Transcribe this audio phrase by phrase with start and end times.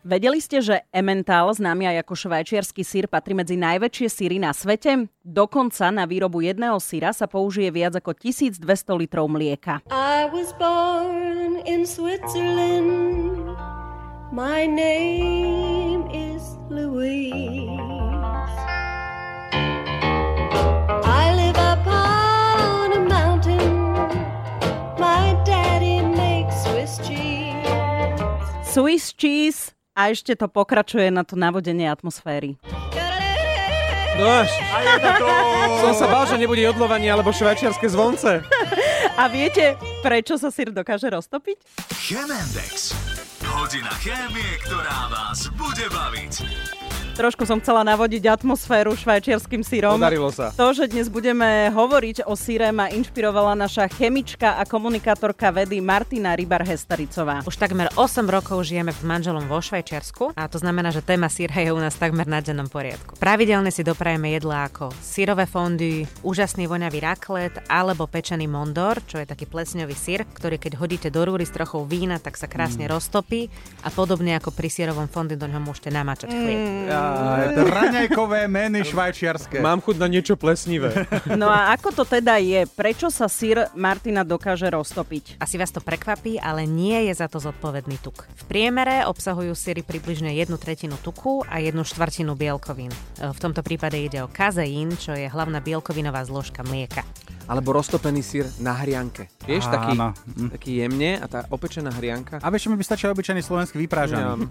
[0.00, 5.12] Vedeli ste, že Emmental, známy aj ako švajčiarsky sír, patrí medzi najväčšie síry na svete?
[5.20, 8.64] Dokonca na výrobu jedného síra sa použije viac ako 1200
[8.96, 9.84] litrov mlieka.
[9.92, 13.52] I was born in Switzerland.
[14.32, 17.76] My name is Louise.
[21.04, 23.68] I live upon a mountain.
[24.96, 27.68] My daddy makes Swiss cheese.
[28.64, 32.56] Swiss cheese a ešte to pokračuje na to navodenie atmosféry.
[34.16, 34.44] No.
[35.80, 38.40] Som sa bál, že nebude jodlovanie alebo švajčiarske zvonce.
[39.20, 41.60] A viete, prečo sa sír dokáže roztopiť?
[41.92, 42.96] Chemendex.
[43.44, 46.79] Hodina chémie, ktorá vás bude baviť.
[47.20, 50.00] Trošku som chcela navodiť atmosféru švajčiarským sírom.
[50.00, 50.56] Podarilo sa.
[50.56, 56.32] To, že dnes budeme hovoriť o síre, ma inšpirovala naša chemička a komunikátorka vedy Martina
[56.32, 57.44] Rybar-Hestaricová.
[57.44, 61.60] Už takmer 8 rokov žijeme s manželom vo Švajčiarsku a to znamená, že téma síra
[61.60, 63.20] je u nás takmer na dennom poriadku.
[63.20, 69.28] Pravidelne si doprajeme jedlá ako sírové fondy, úžasný voňavý raklet alebo pečený mondor, čo je
[69.28, 72.96] taký plesňový sír, ktorý keď hodíte do rúry s trochou vína, tak sa krásne Mm.
[72.96, 73.52] roztopí
[73.84, 76.88] a podobne ako pri sírovom fondy do ňoho môžete namáčať chlieb.
[76.88, 77.09] To
[77.54, 79.58] raňajkové meny švajčiarske.
[79.60, 81.06] Mám chuť na niečo plesnivé.
[81.38, 82.66] No a ako to teda je?
[82.68, 85.40] Prečo sa sír Martina dokáže roztopiť?
[85.40, 88.24] Asi vás to prekvapí, ale nie je za to zodpovedný tuk.
[88.24, 92.92] V priemere obsahujú síry približne jednu tretinu tuku a jednu štvrtinu bielkovín.
[93.18, 97.02] E, V tomto prípade ide o kazeín, čo je hlavná bielkovinová zložka mlieka.
[97.50, 99.26] Alebo roztopený sír na hrianke.
[99.42, 100.14] Vieš, taký, Áno.
[100.54, 102.38] taký jemne a tá opečená hrianka.
[102.38, 104.46] A vieš, mi by stačil obyčajný slovenský vyprážaný.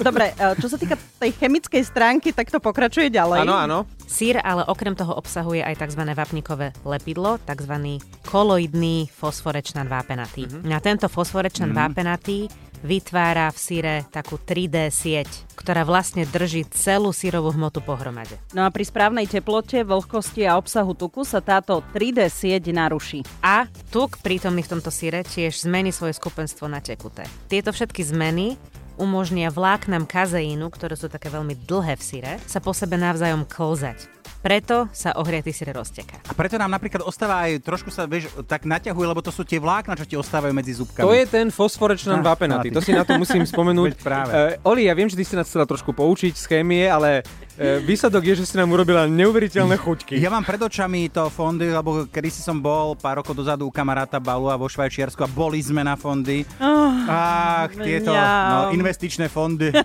[0.00, 3.44] Dobre, e, čo sa týka tej chemickej stránky, tak to pokračuje ďalej.
[3.44, 3.78] Áno, áno.
[4.04, 6.02] Sír ale okrem toho obsahuje aj tzv.
[6.14, 7.98] vapníkové lepidlo, tzv.
[8.28, 10.46] koloidný fosforečnan vápenatý.
[10.46, 10.72] Mm-hmm.
[10.72, 11.84] A tento fosforečnan mm-hmm.
[11.88, 12.38] vápenatý
[12.84, 18.36] vytvára v síre takú 3D sieť, ktorá vlastne drží celú sírovú hmotu pohromade.
[18.52, 23.24] No a pri správnej teplote, vlhkosti a obsahu tuku sa táto 3D sieť naruší.
[23.40, 27.24] A tuk prítomný v tomto síre tiež zmení svoje skupenstvo na tekuté.
[27.48, 28.60] Tieto všetky zmeny
[28.96, 34.10] umožnia vláknam kazeínu, ktoré sú také veľmi dlhé v síre, sa po sebe navzájom klzať.
[34.40, 36.20] Preto sa ohriatý sír rozteká.
[36.28, 39.56] A preto nám napríklad ostáva aj trošku sa, vieš, tak naťahuje, lebo to sú tie
[39.56, 41.00] vlákna, čo ti ostávajú medzi zúbkami.
[41.00, 42.68] To je ten fosforečnan Ah, vápenatý.
[42.68, 43.96] To si na to musím spomenúť.
[43.96, 44.30] Veď práve.
[44.36, 47.24] Uh, Oli, ja viem, že ty si nás chcela trošku poučiť z chémie, ale
[47.58, 50.18] výsledok je, že si nám urobila neuveriteľné chuťky.
[50.18, 53.72] Ja mám pred očami to fondy, lebo kedy si som bol pár rokov dozadu u
[53.72, 56.42] kamaráta Balua vo Švajčiarsku a boli sme na fondy.
[56.58, 59.70] Ach, tieto no, investičné fondy.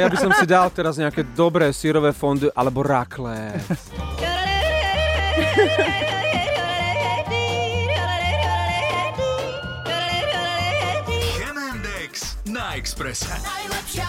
[0.00, 3.60] Ja by som si dal teraz nejaké dobré sírové fondy alebo raklet.
[11.36, 13.28] Chemendex na Expresse.
[13.28, 14.08] Najlepšia